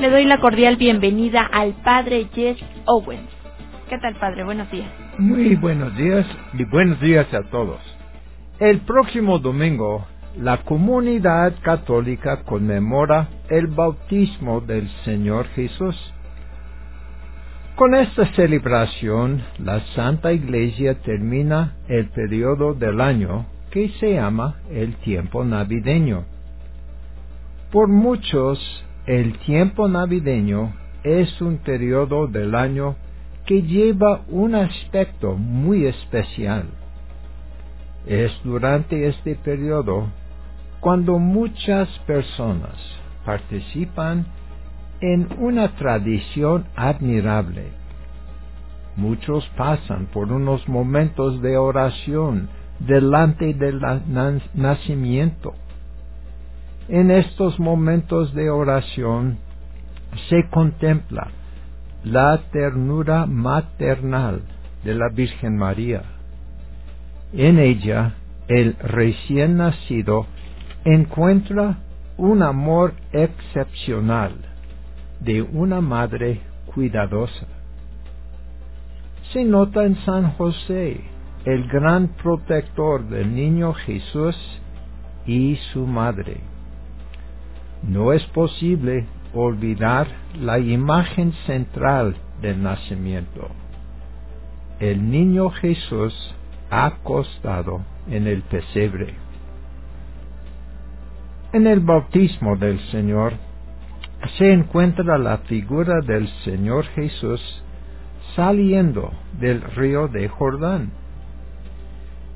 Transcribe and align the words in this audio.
Le 0.00 0.08
doy 0.08 0.24
la 0.24 0.40
cordial 0.40 0.76
bienvenida 0.76 1.42
al 1.42 1.74
padre 1.74 2.30
Jess 2.32 2.56
Owens. 2.86 3.28
¿Qué 3.90 3.98
tal, 3.98 4.14
padre? 4.14 4.44
Buenos 4.44 4.70
días. 4.70 4.88
Muy 5.18 5.56
buenos 5.56 5.94
días 5.94 6.26
y 6.54 6.64
buenos 6.64 6.98
días 7.02 7.26
a 7.34 7.42
todos. 7.50 7.82
El 8.58 8.80
próximo 8.80 9.38
domingo, 9.38 10.06
la 10.38 10.62
comunidad 10.62 11.52
católica 11.60 12.44
conmemora 12.44 13.28
el 13.50 13.66
bautismo 13.66 14.62
del 14.62 14.88
Señor 15.04 15.48
Jesús. 15.48 15.94
Con 17.76 17.94
esta 17.94 18.24
celebración, 18.32 19.42
la 19.58 19.80
Santa 19.94 20.32
Iglesia 20.32 20.94
termina 21.02 21.74
el 21.88 22.08
periodo 22.08 22.72
del 22.72 23.02
año 23.02 23.44
que 23.70 23.90
se 24.00 24.14
llama 24.14 24.60
el 24.70 24.96
tiempo 24.96 25.44
navideño. 25.44 26.24
Por 27.70 27.88
muchos, 27.88 28.58
el 29.06 29.38
tiempo 29.38 29.88
navideño 29.88 30.74
es 31.02 31.40
un 31.40 31.58
periodo 31.58 32.26
del 32.26 32.54
año 32.54 32.96
que 33.46 33.62
lleva 33.62 34.22
un 34.28 34.54
aspecto 34.54 35.34
muy 35.34 35.86
especial. 35.86 36.64
Es 38.06 38.32
durante 38.44 39.08
este 39.08 39.34
periodo 39.36 40.08
cuando 40.80 41.18
muchas 41.18 41.88
personas 42.00 42.76
participan 43.24 44.26
en 45.00 45.28
una 45.38 45.74
tradición 45.76 46.66
admirable. 46.76 47.68
Muchos 48.96 49.46
pasan 49.56 50.06
por 50.06 50.30
unos 50.30 50.68
momentos 50.68 51.40
de 51.40 51.56
oración 51.56 52.48
delante 52.80 53.54
del 53.54 53.80
nacimiento 54.54 55.54
en 56.88 57.10
estos 57.10 57.58
momentos 57.58 58.34
de 58.34 58.50
oración 58.50 59.38
se 60.28 60.48
contempla 60.50 61.28
la 62.04 62.38
ternura 62.50 63.26
maternal 63.26 64.42
de 64.84 64.94
la 64.94 65.08
Virgen 65.08 65.56
María. 65.56 66.02
En 67.32 67.58
ella, 67.58 68.14
el 68.48 68.74
recién 68.74 69.58
nacido 69.58 70.26
encuentra 70.84 71.78
un 72.16 72.42
amor 72.42 72.94
excepcional 73.12 74.34
de 75.20 75.42
una 75.42 75.80
madre 75.80 76.40
cuidadosa. 76.74 77.46
Se 79.32 79.44
nota 79.44 79.84
en 79.84 79.96
San 80.04 80.32
José, 80.32 81.00
el 81.44 81.68
gran 81.68 82.08
protector 82.08 83.08
del 83.08 83.34
niño 83.34 83.74
Jesús 83.74 84.36
y 85.26 85.56
su 85.72 85.86
madre. 85.86 86.49
No 87.82 88.12
es 88.12 88.24
posible 88.26 89.06
olvidar 89.34 90.06
la 90.38 90.58
imagen 90.58 91.32
central 91.46 92.16
del 92.42 92.62
nacimiento. 92.62 93.48
El 94.78 95.10
niño 95.10 95.50
Jesús 95.50 96.34
acostado 96.70 97.80
en 98.08 98.26
el 98.26 98.42
pesebre. 98.42 99.14
En 101.52 101.66
el 101.66 101.80
bautismo 101.80 102.56
del 102.56 102.78
Señor 102.90 103.34
se 104.38 104.52
encuentra 104.52 105.18
la 105.18 105.38
figura 105.38 106.00
del 106.00 106.28
Señor 106.44 106.84
Jesús 106.86 107.40
saliendo 108.36 109.10
del 109.40 109.62
río 109.62 110.08
de 110.08 110.28
Jordán. 110.28 110.92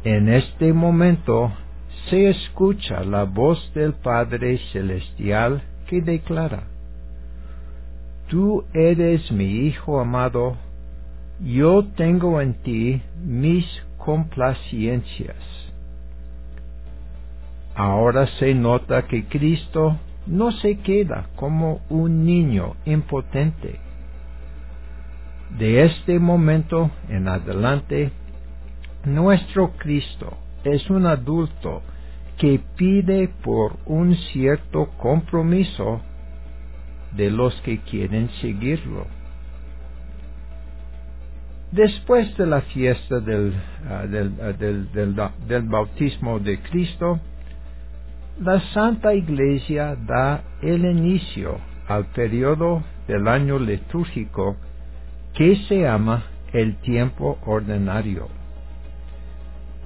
En 0.02 0.28
este 0.28 0.72
momento 0.72 1.52
se 2.08 2.28
escucha 2.28 3.02
la 3.04 3.24
voz 3.24 3.72
del 3.74 3.94
Padre 3.94 4.58
Celestial 4.72 5.62
que 5.86 6.00
declara, 6.00 6.64
Tú 8.28 8.64
eres 8.72 9.30
mi 9.32 9.66
Hijo 9.66 10.00
amado, 10.00 10.56
yo 11.40 11.84
tengo 11.96 12.40
en 12.40 12.54
ti 12.62 13.02
mis 13.24 13.66
complacencias. 13.98 15.36
Ahora 17.74 18.26
se 18.38 18.54
nota 18.54 19.06
que 19.06 19.26
Cristo 19.26 19.98
no 20.26 20.52
se 20.52 20.78
queda 20.78 21.26
como 21.36 21.80
un 21.90 22.24
niño 22.24 22.76
impotente. 22.84 23.80
De 25.58 25.84
este 25.84 26.18
momento 26.18 26.90
en 27.08 27.28
adelante, 27.28 28.10
nuestro 29.04 29.72
Cristo 29.72 30.36
es 30.64 30.88
un 30.88 31.06
adulto 31.06 31.82
que 32.38 32.60
pide 32.76 33.28
por 33.42 33.76
un 33.86 34.14
cierto 34.32 34.88
compromiso 34.98 36.00
de 37.12 37.30
los 37.30 37.54
que 37.62 37.78
quieren 37.78 38.28
seguirlo. 38.40 39.06
Después 41.70 42.36
de 42.36 42.46
la 42.46 42.60
fiesta 42.62 43.20
del, 43.20 43.52
ah, 43.88 44.04
ah, 44.04 44.52
del, 44.52 45.62
bautismo 45.64 46.38
de 46.38 46.60
Cristo, 46.60 47.20
la 48.40 48.60
Santa 48.72 49.14
Iglesia 49.14 49.96
da 49.96 50.42
el 50.62 50.84
inicio 50.84 51.58
al 51.88 52.06
periodo 52.06 52.82
del 53.06 53.28
año 53.28 53.58
litúrgico 53.58 54.56
que 55.34 55.56
se 55.68 55.80
llama 55.80 56.24
el 56.52 56.76
tiempo 56.76 57.38
ordinario 57.44 58.28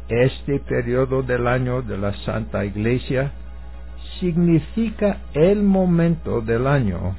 este 0.09 0.59
periodo 0.61 1.23
del 1.23 1.47
año 1.47 1.83
de 1.83 1.99
la 1.99 2.15
Santa 2.25 2.65
Iglesia 2.65 3.33
significa 4.21 5.19
el 5.35 5.63
momento 5.63 6.41
del 6.41 6.67
año 6.67 7.15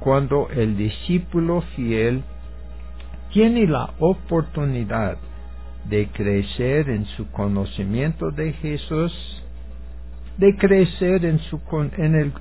cuando 0.00 0.48
el 0.50 0.76
discípulo 0.76 1.62
fiel 1.76 2.22
tiene 3.32 3.66
la 3.66 3.94
oportunidad 3.98 5.16
de 5.88 6.08
crecer 6.08 6.88
en 6.88 7.04
su 7.06 7.30
conocimiento 7.30 8.30
de 8.30 8.52
Jesús, 8.54 9.12
de 10.38 10.56
crecer 10.56 11.24
en 11.24 11.38
su, 11.40 11.60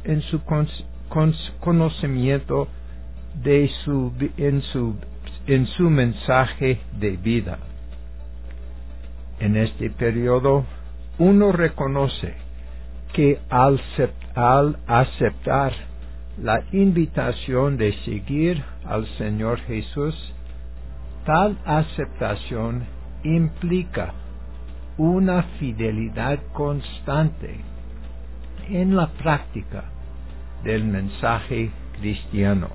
en 0.04 0.22
su 0.22 0.42
conocimiento 1.60 2.68
de 3.44 3.70
su, 3.84 4.12
en, 4.38 4.62
su, 4.62 4.96
en 5.48 5.68
su 5.68 5.90
mensaje 5.90 6.80
de 7.00 7.12
vida. 7.18 7.60
En 9.40 9.56
este 9.58 9.90
periodo, 9.90 10.66
uno 11.18 11.52
reconoce 11.52 12.36
que 13.14 13.40
al, 13.50 13.80
aceptar 14.88 15.74
la 16.42 16.64
invitación 16.72 17.78
de 17.78 17.94
seguir 18.04 18.64
al 18.86 19.06
Señor 19.18 19.60
Jesús, 19.62 20.34
tal 21.26 21.58
aceptación 21.66 22.86
implica 23.24 24.14
una 24.98 25.44
fidelidad 25.60 26.40
constante 26.54 27.62
en 28.70 28.96
la 28.96 29.08
práctica 29.08 29.86
del 30.64 30.86
mensaje 30.86 31.72
cristiano. 32.00 32.70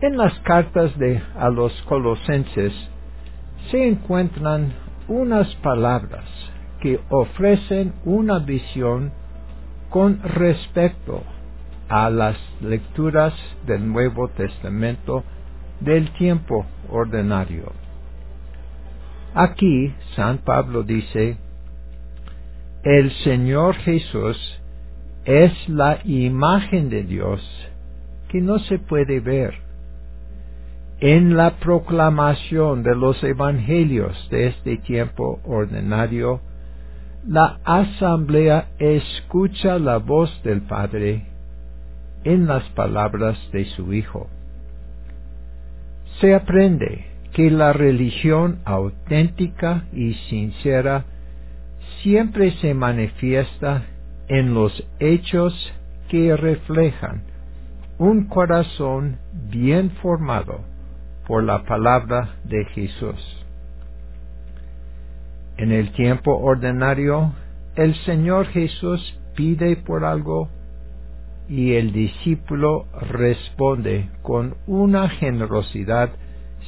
En 0.00 0.16
las 0.16 0.38
cartas 0.40 0.96
de 0.98 1.22
a 1.36 1.48
los 1.48 1.72
colosenses 1.82 2.72
se 3.70 3.88
encuentran 3.88 4.72
unas 5.08 5.54
palabras 5.56 6.24
que 6.80 7.00
ofrecen 7.08 7.94
una 8.04 8.38
visión 8.38 9.12
con 9.90 10.20
respecto 10.22 11.22
a 11.88 12.10
las 12.10 12.36
lecturas 12.60 13.32
del 13.66 13.90
Nuevo 13.90 14.28
Testamento 14.28 15.24
del 15.80 16.10
tiempo 16.12 16.66
ordinario. 16.90 17.72
Aquí 19.34 19.94
San 20.14 20.38
Pablo 20.38 20.82
dice, 20.82 21.36
el 22.82 23.10
Señor 23.24 23.74
Jesús 23.76 24.38
es 25.24 25.68
la 25.68 25.98
imagen 26.04 26.88
de 26.88 27.02
Dios 27.02 27.42
que 28.28 28.40
no 28.40 28.58
se 28.60 28.78
puede 28.78 29.20
ver 29.20 29.65
en 31.00 31.36
la 31.36 31.56
proclamación 31.58 32.82
de 32.82 32.94
los 32.94 33.22
evangelios 33.22 34.28
de 34.30 34.46
este 34.46 34.78
tiempo 34.78 35.40
ordinario, 35.44 36.40
la 37.26 37.58
asamblea 37.64 38.68
escucha 38.78 39.78
la 39.78 39.98
voz 39.98 40.30
del 40.42 40.62
Padre 40.62 41.26
en 42.24 42.46
las 42.46 42.62
palabras 42.70 43.38
de 43.52 43.66
su 43.66 43.92
Hijo. 43.92 44.28
Se 46.20 46.34
aprende 46.34 47.04
que 47.34 47.50
la 47.50 47.74
religión 47.74 48.60
auténtica 48.64 49.84
y 49.92 50.14
sincera 50.30 51.04
siempre 52.02 52.52
se 52.52 52.72
manifiesta 52.72 53.82
en 54.28 54.54
los 54.54 54.82
hechos 54.98 55.52
que 56.08 56.34
reflejan 56.36 57.22
un 57.98 58.28
corazón 58.28 59.18
bien 59.50 59.90
formado 60.02 60.75
por 61.26 61.42
la 61.42 61.64
palabra 61.64 62.36
de 62.44 62.64
Jesús. 62.66 63.44
En 65.56 65.72
el 65.72 65.92
tiempo 65.92 66.36
ordinario, 66.36 67.32
el 67.74 67.94
Señor 68.04 68.46
Jesús 68.46 69.18
pide 69.34 69.76
por 69.76 70.04
algo 70.04 70.48
y 71.48 71.74
el 71.74 71.92
discípulo 71.92 72.86
responde 73.00 74.08
con 74.22 74.56
una 74.66 75.08
generosidad 75.08 76.10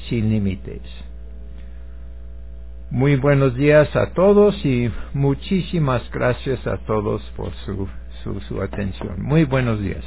sin 0.08 0.30
límites. 0.30 0.82
Muy 2.90 3.16
buenos 3.16 3.54
días 3.54 3.94
a 3.96 4.12
todos 4.12 4.64
y 4.64 4.90
muchísimas 5.12 6.10
gracias 6.10 6.66
a 6.66 6.78
todos 6.78 7.20
por 7.36 7.52
su, 7.66 7.86
su, 8.22 8.40
su 8.40 8.62
atención. 8.62 9.22
Muy 9.22 9.44
buenos 9.44 9.80
días. 9.80 10.04